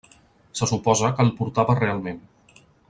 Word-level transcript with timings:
Se 0.61 0.67
suposa 0.71 1.11
que 1.19 1.27
el 1.27 1.31
portava 1.43 1.79
realment. 1.83 2.23